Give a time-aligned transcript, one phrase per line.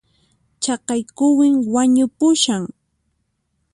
[0.63, 2.63] Chaqay quwin wañupushan